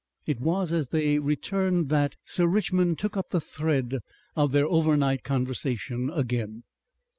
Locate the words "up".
3.15-3.29